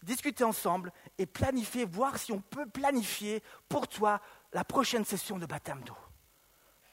[0.02, 4.22] discuter ensemble et planifier, voir si on peut planifier pour toi
[4.54, 5.98] la prochaine session de baptême d'eau.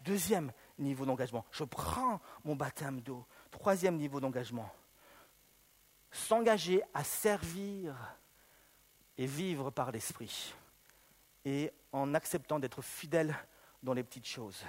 [0.01, 3.25] Deuxième niveau d'engagement, je prends mon baptême d'eau.
[3.49, 4.69] Troisième niveau d'engagement,
[6.11, 7.95] s'engager à servir
[9.17, 10.53] et vivre par l'esprit
[11.45, 13.33] et en acceptant d'être fidèle
[13.81, 14.65] dans les petites choses.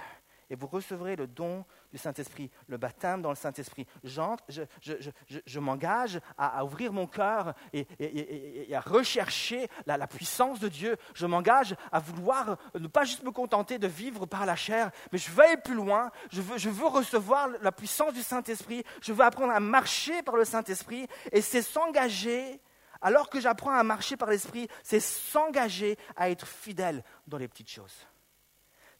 [0.49, 3.87] Et vous recevrez le don du Saint-Esprit, le baptême dans le Saint-Esprit.
[4.03, 10.97] Je, m'engage à, ouvrir mon cœur et, à rechercher la, puissance de Dieu.
[11.13, 15.17] Je m'engage à vouloir ne pas juste me contenter de vivre par la chair, mais
[15.17, 16.11] je veux aller plus loin.
[16.31, 18.83] Je veux, je veux recevoir la puissance du Saint-Esprit.
[19.01, 21.07] Je veux apprendre à marcher par le Saint-Esprit.
[21.31, 22.61] Et c'est s'engager
[23.01, 27.69] alors que j'apprends à marcher par l'esprit, c'est s'engager à être fidèle dans les petites
[27.69, 28.07] choses.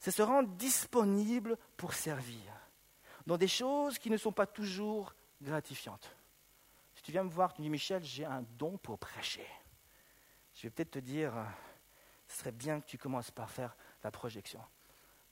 [0.06, 2.54] C'est se rendre disponible pour servir
[3.26, 6.16] dans des choses qui ne sont pas toujours gratifiantes.
[6.94, 9.48] Si tu viens me voir, tu me dis Michel, j'ai un don pour prêcher.
[10.54, 11.44] Je vais peut-être te dire, euh,
[12.28, 14.62] ce serait bien que tu commences par faire la projection.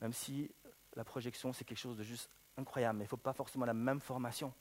[0.02, 0.50] Même si
[0.96, 3.76] la projection, c'est quelque chose de juste incroyable, mais il ne faut pas forcément la
[3.76, 4.52] même formation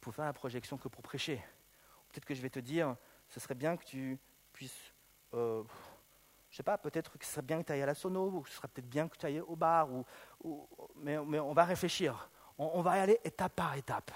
[0.00, 1.42] pour faire la projection que pour prêcher.
[2.12, 2.94] Peut-être que je vais te dire,
[3.28, 4.20] ce serait bien que tu
[4.52, 4.92] puisses,
[5.34, 5.64] euh,
[6.50, 8.44] je sais pas, peut-être que ce serait bien que tu ailles à la sono, ou
[8.46, 9.88] ce serait peut-être bien que tu ailles au bar,
[10.96, 12.28] mais, on va réfléchir.
[12.58, 14.10] On, on va y aller étape par étape.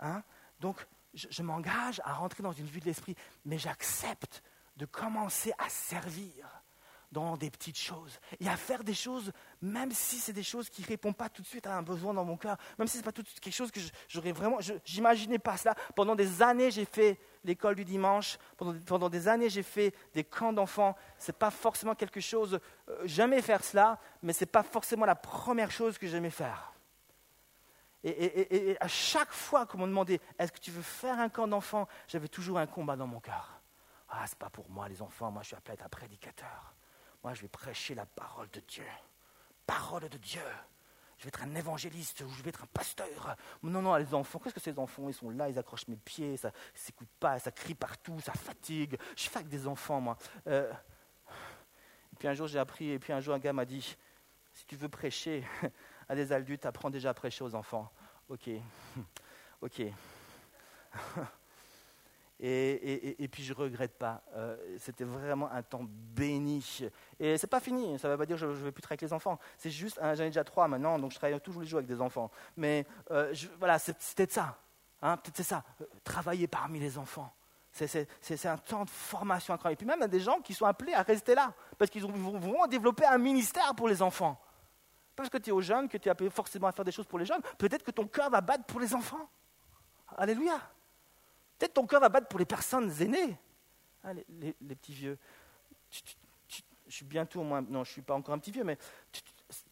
[0.00, 0.22] Hein?
[0.60, 4.42] Donc, je, je m'engage à rentrer dans une vue de l'esprit, mais j'accepte
[4.76, 6.61] de commencer à servir
[7.12, 10.82] dans des petites choses et à faire des choses, même si c'est des choses qui
[10.82, 12.98] ne répondent pas tout de suite à un besoin dans mon cœur, même si ce
[12.98, 15.74] n'est pas tout de suite quelque chose que j'aurais vraiment, je n'imaginais pas cela.
[15.94, 20.52] Pendant des années, j'ai fait l'école du dimanche, pendant, des années, j'ai fait des camps
[20.52, 20.96] d'enfants.
[21.18, 25.04] Ce n'est pas forcément quelque chose, euh, j'aimais faire cela, mais ce n'est pas forcément
[25.04, 26.72] la première chose que j'aimais faire.
[28.04, 31.86] Et à chaque fois qu'on me demandait, est-ce que tu veux faire un camp d'enfants,
[32.08, 33.62] j'avais toujours un combat dans mon cœur.
[34.08, 36.74] Ah, c'est pas pour moi les enfants, moi je suis appelé à être un prédicateur.
[37.22, 38.86] Moi je vais prêcher la parole de Dieu.
[39.66, 40.42] Parole de Dieu.
[41.18, 43.36] je vais être un évangéliste ou je vais être un pasteur.
[43.62, 46.36] Non, non, les enfants, qu'est-ce que ces enfants Ils sont là, ils accrochent mes pieds,
[46.36, 48.98] ça ne s'écoute pas, ça crie partout, ça fatigue.
[49.16, 50.18] Je fais avec des enfants, moi.
[50.48, 50.72] Euh,
[52.12, 53.96] et puis un jour, j'ai appris, et puis un jour, un gars m'a dit
[54.52, 55.44] si tu veux prêcher
[56.08, 57.90] à des adultes, apprends déjà à prêcher aux enfants.
[58.28, 58.50] Ok,
[59.62, 59.82] ok.
[62.44, 64.24] Et, puis je ne regrette pas.
[64.34, 66.82] Euh, c'était vraiment un temps béni.
[67.20, 67.96] Et c'est pas fini.
[68.00, 69.38] Ça ne veut pas dire que je ne vais plus travailler avec les enfants.
[69.56, 72.00] C'est juste, j'en ai déjà trois maintenant, donc je travaille toujours les jours avec des
[72.00, 72.32] enfants.
[72.56, 74.58] Mais euh, voilà, c'était ça.
[75.02, 75.62] Hein, Peut-être c'est ça.
[75.80, 77.32] Euh, travailler parmi les enfants.
[77.70, 79.74] C'est un temps de formation incroyable.
[79.74, 81.54] Et puis même, il y a des gens qui sont appelés à rester là.
[81.78, 84.38] Parce qu'ils vont développer un ministère pour les enfants.
[85.14, 87.06] Parce que tu es aux jeunes, que tu es appelé forcément à faire des choses
[87.06, 87.40] pour les jeunes.
[87.56, 89.28] Peut-être que ton cœur va battre pour les enfants.
[90.16, 90.60] Alléluia.
[91.62, 93.38] Peut-être ton cœur va battre pour les personnes aînées.
[94.02, 95.16] Ah, les, petits vieux.
[95.92, 97.62] je suis bientôt au moins.
[97.62, 98.76] Non, je ne suis pas encore un petit vieux, mais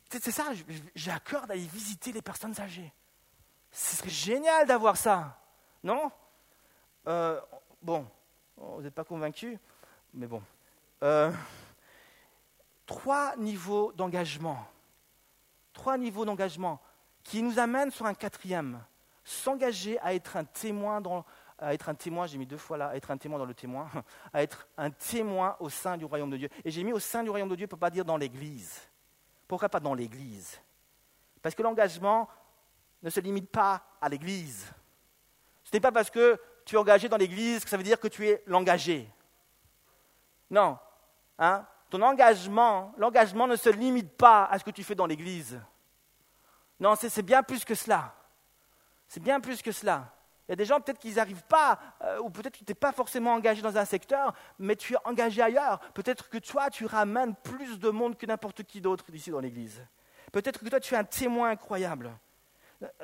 [0.08, 0.52] c'est ça.
[0.94, 2.92] J'ai à cœur d'aller visiter les personnes âgées.
[3.72, 5.42] Ce serait génial d'avoir ça.
[5.82, 6.12] Non?
[7.08, 7.40] Euh,
[7.82, 8.06] Bon,
[8.56, 9.58] vous n'êtes pas convaincu,
[10.14, 10.44] mais bon.
[11.02, 11.32] Euh,
[12.86, 14.64] trois niveaux d'engagement.
[15.72, 16.80] Trois niveaux d'engagement
[17.24, 18.80] qui nous amènent sur un quatrième.
[19.24, 21.24] S'engager à être un témoin dans,
[21.60, 23.54] à être un témoin, j'ai mis deux fois là, à être un témoin dans le
[23.54, 23.88] témoin,
[24.32, 26.48] à être un témoin au sein du royaume de Dieu.
[26.64, 28.80] Et j'ai mis au sein du royaume de Dieu pour ne pas dire dans l'Église.
[29.46, 30.60] Pourquoi pas dans l'Église?
[31.42, 32.28] Parce que l'engagement
[33.02, 34.66] ne se limite pas à l'Église.
[35.64, 38.08] Ce n'est pas parce que tu es engagé dans l'Église que ça veut dire que
[38.08, 39.08] tu es l'engagé.
[40.50, 40.78] Non.
[41.38, 41.66] Hein?
[41.88, 45.60] Ton engagement, l'engagement ne se limite pas à ce que tu fais dans l'Église.
[46.78, 48.14] Non, c'est bien plus que cela.
[49.08, 50.12] C'est bien plus que cela.
[50.50, 52.74] Il y a des gens, peut-être qu'ils n'arrivent pas, euh, ou peut-être que tu n'es
[52.74, 55.78] pas forcément engagé dans un secteur, mais tu es engagé ailleurs.
[55.94, 59.80] Peut-être que toi, tu ramènes plus de monde que n'importe qui d'autre ici dans l'Église.
[60.32, 62.10] Peut-être que toi, tu es un témoin incroyable.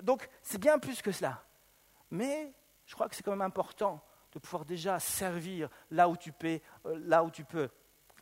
[0.02, 1.40] Donc, c'est bien plus que cela.
[2.10, 2.52] Mais
[2.84, 6.58] je crois que c'est quand même important de pouvoir déjà servir là où tu peux,
[6.84, 7.68] là où tu peux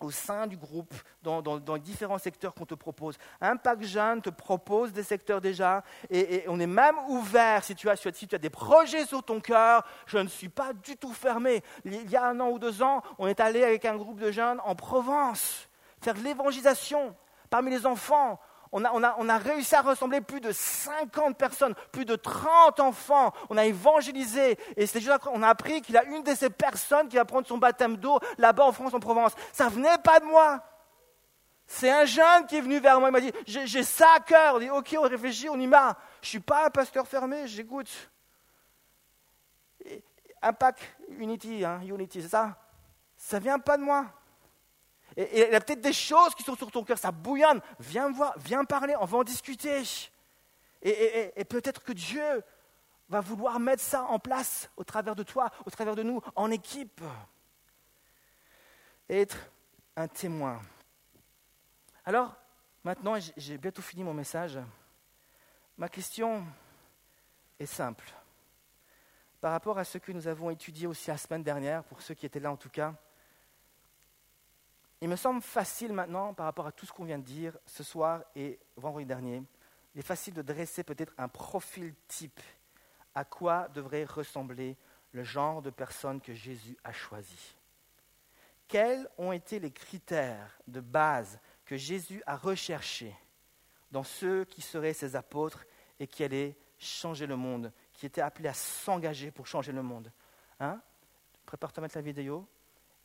[0.05, 3.17] au sein du groupe, dans, dans, différents secteurs qu'on te propose.
[3.41, 7.97] Impact Jeune te propose des secteurs déjà, et, on est même ouvert si tu, as,
[7.97, 9.85] si tu as des projets sur ton cœur.
[10.07, 11.63] Je ne suis pas du tout fermé.
[11.85, 14.31] Il y a un an ou deux ans, on est allé avec un groupe de
[14.31, 15.69] jeunes en Provence
[16.05, 17.17] faire de l'évangélisation
[17.51, 18.39] parmi les enfants
[18.83, 23.33] on a, réussi à rassembler plus de 50 personnes, plus de 30 enfants.
[23.49, 24.59] On a évangélisé.
[24.77, 27.25] Et c'est juste on a appris qu'il y a une de ces personnes qui va
[27.25, 29.33] prendre son baptême d'eau là-bas en France, en Provence.
[29.53, 30.61] Ça venait pas de moi.
[31.67, 33.11] C'est un jeune qui est venu vers moi.
[33.11, 34.57] Il m'a dit J'ai ça à cœur.
[34.57, 35.97] On dit Ok, on réfléchit, on y va.
[36.21, 38.11] Je ne suis pas un pasteur fermé, j'écoute.
[40.43, 42.57] Impact Unity, hein, Unity, c'est ça?
[43.17, 44.07] Ça vient pas de moi.
[45.17, 47.61] Et, il y a peut-être des choses qui sont sur ton cœur, ça bouillonne.
[47.79, 49.83] Viens me voir, viens parler, on va en discuter.
[50.83, 52.43] Et, peut-être que Dieu
[53.09, 56.51] va vouloir mettre ça en place au travers de toi, au travers de nous, en
[56.51, 57.01] équipe.
[59.09, 59.39] Être
[59.97, 60.61] un témoin.
[62.05, 62.35] Alors,
[62.83, 64.59] maintenant, j'ai bientôt fini mon message.
[65.77, 66.45] Ma question
[67.59, 68.13] est simple.
[69.41, 72.27] Par rapport à ce que nous avons étudié aussi la semaine dernière, pour ceux qui
[72.27, 72.95] étaient là en tout cas,
[75.05, 77.83] il me semble facile maintenant, par rapport à tout ce qu'on vient de dire ce
[77.83, 79.43] soir et vendredi dernier,
[79.95, 82.41] il est facile de dresser peut-être un profil type
[83.15, 84.79] à quoi devrait ressembler
[85.13, 87.55] le genre de personne que Jésus a choisi?
[88.67, 93.15] Quels ont été les critères de base que Jésus a recherchés
[93.91, 95.67] dans ceux qui seraient ses apôtres
[96.01, 100.11] et qui allaient changer le monde, qui étaient appelés à s'engager pour changer le monde?
[100.61, 100.81] Hein?
[101.45, 102.49] Prépare-toi à mettre la vidéo.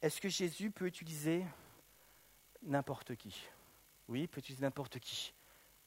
[0.02, 1.46] Est-ce que Jésus peut utiliser
[2.63, 3.48] n'importe qui.
[4.08, 5.34] Oui, peut utiliser n'importe qui.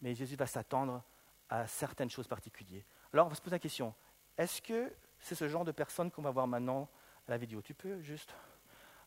[0.01, 1.03] Mais Jésus va s'attendre
[1.49, 2.85] à certaines choses particulières.
[3.13, 3.95] Alors, on va se poser la question
[4.39, 6.89] est-ce que c'est ce genre de personne qu'on va voir maintenant
[7.29, 7.61] à la vidéo?
[7.63, 8.35] Tu peux juste.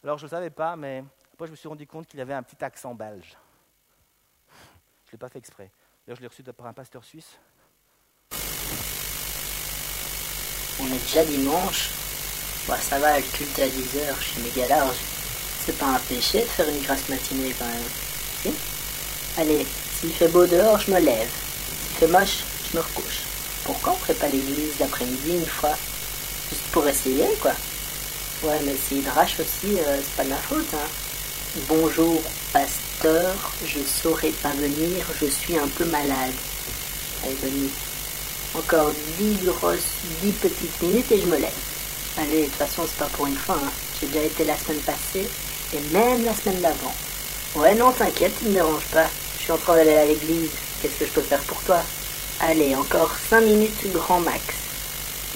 [0.04, 2.44] Alors, je ne savais pas, mais après, je me suis rendu compte qu'il avait un
[2.44, 3.36] petit accent belge.
[4.50, 5.72] Je ne l'ai pas fait exprès.
[6.06, 7.38] D'ailleurs, je l'ai reçu par un pasteur suisse.
[10.80, 11.90] On est déjà dimanche.
[12.68, 15.15] Bah, ça va, le culte à 10h chez Mégalarge.
[15.66, 17.90] C'est pas un péché de faire une grasse matinée quand même.
[18.44, 18.52] Si
[19.38, 19.66] Allez,
[20.00, 21.30] s'il fait beau dehors, je me lève.
[21.88, 23.22] S'il fait moche, je me recouche.
[23.64, 25.76] Pourquoi on ferait pas l'église l'après-midi une fois?
[26.50, 27.54] Juste pour essayer, quoi.
[28.44, 30.88] Ouais, mais s'il drache aussi, euh, c'est pas de ma faute, hein.
[31.68, 32.22] Bonjour,
[32.54, 33.34] pasteur,
[33.66, 36.34] je saurais pas venir, je suis un peu malade.
[37.24, 37.70] Allez, bonne
[38.54, 39.80] Encore dix grosses,
[40.22, 41.50] dix petites minutes et je me lève.
[42.18, 43.72] Allez, de toute façon, c'est pas pour une fois, hein.
[44.00, 45.28] J'ai déjà été la semaine passée,
[45.74, 46.94] et même la semaine d'avant.
[47.56, 49.08] Ouais, non, t'inquiète, tu me dérange pas.
[49.38, 50.52] Je suis en train d'aller à l'église.
[50.82, 51.80] Qu'est-ce que je peux faire pour toi?
[52.40, 54.42] Allez, encore cinq minutes grand max.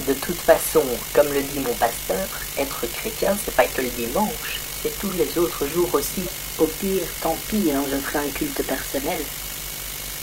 [0.06, 0.82] De toute façon,
[1.14, 2.26] comme le dit mon pasteur,
[2.58, 6.22] être chrétien, c'est pas que le dimanche, c'est tous les autres jours aussi.
[6.58, 9.20] Au pire, tant pis, hein, je ferai un culte personnel.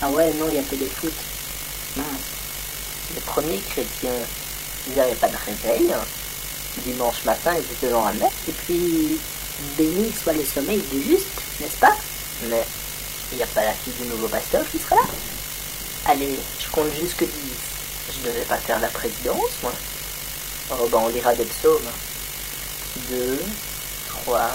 [0.01, 1.13] Ah ouais, non, il y a téléfoot.
[1.95, 2.05] Mince.
[3.15, 4.11] Les premiers chrétiens,
[4.87, 5.91] ils n'avaient pas de réveil.
[5.93, 6.05] hein.
[6.85, 9.17] Dimanche matin, ils étaient dans la messe, et puis,
[9.77, 11.27] béni soit le sommeil du juste,
[11.59, 11.95] n'est-ce pas?
[12.49, 12.63] Mais
[13.31, 15.01] il n'y a pas la fille du nouveau pasteur qui sera là?
[16.05, 17.29] Allez, je compte jusque 10.
[18.09, 19.73] Je devais pas faire la présidence, moi.
[20.71, 21.91] Oh, ben on lira des psaumes.
[23.09, 23.41] 2,
[24.23, 24.51] 3.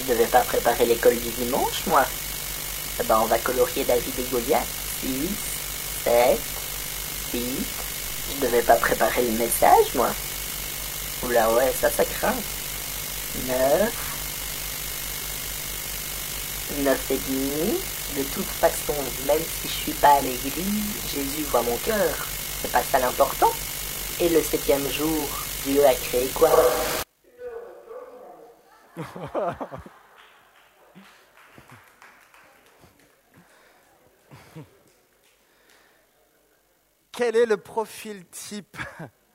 [0.00, 2.04] Je devais pas préparer l'école du dimanche, moi.
[3.00, 4.66] Eh ben on va colorier David et Goliath.
[5.02, 5.08] 6,
[6.04, 6.38] 7,
[7.34, 7.42] 8.
[8.34, 10.10] Je devais pas préparer le message, moi.
[11.24, 12.34] Oula, ouais, ça, ça craint.
[13.48, 14.11] 9.
[16.80, 17.78] 9 et demi.
[18.16, 18.94] De toute façon,
[19.26, 22.26] même si je suis pas à l'église, Jésus voit mon cœur.
[22.60, 23.52] C'est pas ça l'important.
[24.20, 25.28] Et le septième jour,
[25.64, 26.50] Dieu a créé quoi?
[37.12, 38.76] Quel est le profil type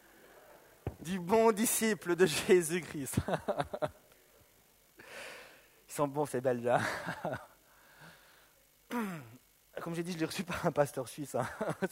[1.00, 3.18] du bon disciple de Jésus-Christ?
[5.88, 6.70] Ils sont bons, ces Belges.
[9.82, 11.36] Comme j'ai dit, je l'ai reçu par un pasteur suisse.
[11.36, 11.48] hein.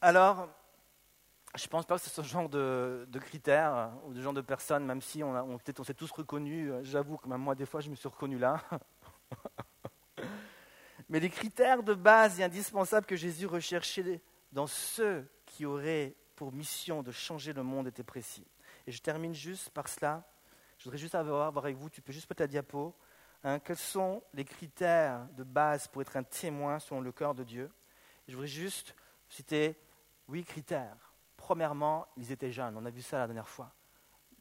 [0.00, 0.48] Alors,
[1.56, 4.86] je pense pas que c'est ce genre de, critères euh, ou de genre de personnes,
[4.86, 6.70] même si on, peut-être on s'est tous reconnus.
[6.70, 8.62] euh, J'avoue que même moi, des fois, je me suis reconnu là.
[11.08, 14.20] Mais les critères de base et indispensables que Jésus recherchait
[14.52, 18.46] dans ceux qui auraient pour mission de changer le monde étaient précis.
[18.90, 20.24] Je termine juste par cela.
[20.78, 22.94] Je voudrais juste avoir, voir avec vous, tu peux juste mettre la diapo.
[23.44, 27.44] hein, quels sont les critères de base pour être un témoin selon le cœur de
[27.44, 27.70] Dieu?
[28.28, 28.94] Je voudrais juste
[29.28, 29.76] citer
[30.28, 31.12] huit critères.
[31.36, 32.76] Premièrement, ils étaient jeunes.
[32.76, 33.72] On a vu ça la dernière fois.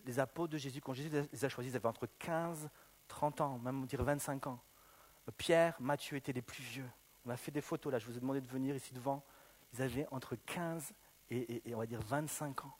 [0.06, 2.70] Les apôtres de Jésus, quand Jésus les a choisis, ils avaient entre 15
[3.08, 4.62] 30 ans, même on dirait 25 ans.
[5.38, 6.90] Pierre, Matthieu étaient les plus vieux.
[7.26, 9.24] On a fait des photos là, je vous ai demandé de venir ici devant.
[9.74, 10.94] Ils avaient entre 15
[11.30, 12.74] et, et- et on va dire 25 ans.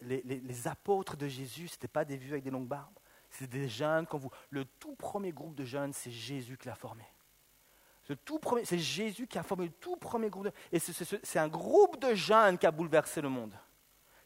[0.00, 2.98] Les, apôtres de Jésus, ce n'étaient pas des vieux avec des longues barbes.
[3.30, 4.30] C'était des jeunes comme vous.
[4.50, 7.04] Le tout premier groupe de jeunes, c'est Jésus qui l'a formé.
[8.64, 10.46] C'est Jésus qui a formé le tout premier groupe.
[10.46, 13.54] de- et c'est- un groupe de jeunes qui a bouleversé le monde.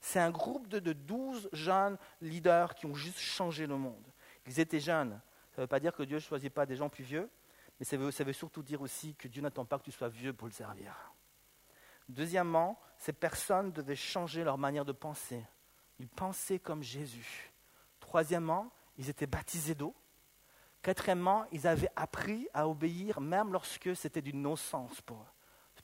[0.00, 4.06] C'est un groupe de, 12 jeunes leaders qui ont juste changé le monde.
[4.46, 5.20] Ils étaient jeunes.
[5.52, 7.30] Ça ne veut pas dire que Dieu ne choisit pas des gens plus vieux,
[7.78, 10.46] mais ça veut surtout dire aussi que Dieu n'attend pas que tu sois vieux pour
[10.46, 11.13] le servir.
[12.08, 15.42] Deuxièmement, ces personnes devaient changer leur manière de penser.
[15.98, 17.52] Ils pensaient comme Jésus.
[18.00, 19.94] Troisièmement, ils étaient baptisés d'eau.
[20.82, 25.26] Quatrièmement, ils avaient appris à obéir même lorsque c'était du non-sens pour eux.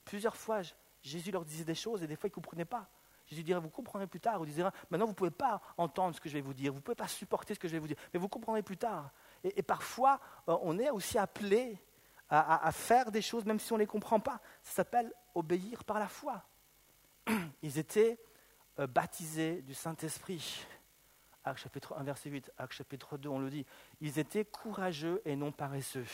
[0.05, 0.61] Plusieurs fois,
[1.01, 2.87] Jésus leur disait des choses et des fois ils ne comprenaient pas.
[3.27, 4.41] Jésus dirait, vous comprendrez plus tard.
[4.41, 6.79] Ou dirait, maintenant vous ne pouvez pas entendre ce que je vais vous dire, vous
[6.79, 9.11] ne pouvez pas supporter ce que je vais vous dire, mais vous comprendrez plus tard.
[9.43, 10.19] Et, parfois,
[10.49, 11.79] euh, on est aussi appelé
[12.29, 14.39] à, à- à faire des choses même si on ne les comprend pas.
[14.63, 16.43] Ça s'appelle obéir par la foi.
[17.61, 18.19] Ils étaient
[18.79, 20.65] euh, baptisés du Saint-Esprit.
[21.43, 23.65] Acte chapitre 1, verset 8, Acte chapitre 2, on le dit.
[23.99, 26.05] Ils étaient courageux et non paresseux.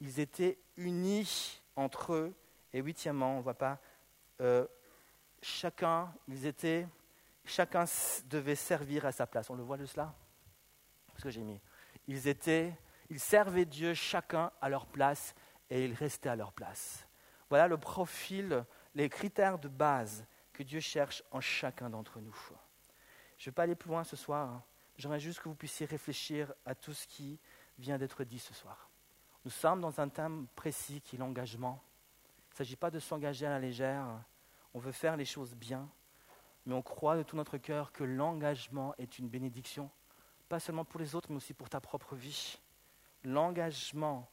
[0.00, 2.34] Ils étaient unis entre eux.
[2.72, 3.80] Et huitièmement, on ne voit pas,
[4.40, 4.66] euh,
[5.40, 6.86] chacun, ils étaient,
[7.44, 7.84] chacun
[8.26, 9.48] devait servir à sa place.
[9.50, 10.14] On le voit de cela?
[11.16, 11.60] Ce que j'ai mis.
[12.06, 12.76] Ils étaient,
[13.08, 15.34] ils servaient Dieu chacun à leur place
[15.70, 17.07] et ils restaient à leur place.
[17.48, 22.36] Voilà le profil, les critères de base que Dieu cherche en chacun d'entre nous.
[23.38, 24.48] Je ne vais pas aller plus loin ce soir.
[24.48, 24.62] hein.
[24.96, 27.38] J'aimerais juste que vous puissiez réfléchir à tout ce qui
[27.78, 28.90] vient d'être dit ce soir.
[29.44, 31.80] Nous sommes dans un thème précis qui est l'engagement.
[32.50, 34.04] Il ne s'agit pas de s'engager à la légère.
[34.74, 35.88] On veut faire les choses bien,
[36.66, 39.88] mais on croit de tout notre cœur que l'engagement est une bénédiction,
[40.48, 42.58] pas seulement pour les autres, mais aussi pour ta propre vie.
[43.22, 44.28] L'engagement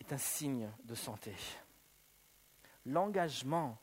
[0.00, 1.34] est un signe de santé.
[2.86, 3.78] L'engagement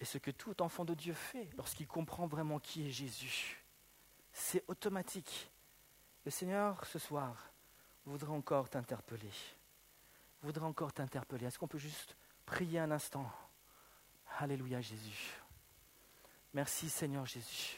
[0.00, 3.62] est ce que tout enfant de Dieu fait lorsqu'il comprend vraiment qui est Jésus.
[4.32, 5.50] C'est automatique.
[6.24, 7.50] Le Seigneur, ce soir,
[8.06, 9.32] voudrait encore t'interpeller.
[10.42, 11.46] Voudrait encore t'interpeller.
[11.46, 13.30] Est-ce qu'on peut juste prier un instant?
[14.38, 15.34] Alléluia Jésus.
[16.52, 17.68] Merci Seigneur Jésus.